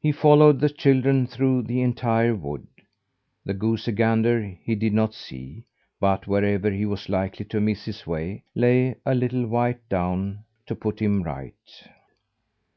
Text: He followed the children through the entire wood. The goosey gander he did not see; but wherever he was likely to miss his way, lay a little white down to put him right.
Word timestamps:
He 0.00 0.10
followed 0.10 0.58
the 0.58 0.68
children 0.68 1.28
through 1.28 1.62
the 1.62 1.80
entire 1.80 2.34
wood. 2.34 2.66
The 3.44 3.54
goosey 3.54 3.92
gander 3.92 4.42
he 4.64 4.74
did 4.74 4.92
not 4.92 5.14
see; 5.14 5.62
but 6.00 6.26
wherever 6.26 6.72
he 6.72 6.84
was 6.84 7.08
likely 7.08 7.44
to 7.44 7.60
miss 7.60 7.84
his 7.84 8.04
way, 8.04 8.42
lay 8.56 8.96
a 9.06 9.14
little 9.14 9.46
white 9.46 9.88
down 9.88 10.40
to 10.66 10.74
put 10.74 11.00
him 11.00 11.22
right. 11.22 11.54